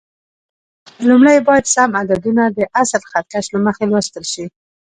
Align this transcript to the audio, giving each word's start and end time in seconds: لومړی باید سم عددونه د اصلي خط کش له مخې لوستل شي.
لومړی 1.09 1.37
باید 1.47 1.65
سم 1.73 1.91
عددونه 1.99 2.43
د 2.57 2.59
اصلي 2.81 3.05
خط 3.11 3.25
کش 3.33 3.45
له 3.53 3.59
مخې 3.65 3.83
لوستل 3.91 4.25
شي. 4.33 4.45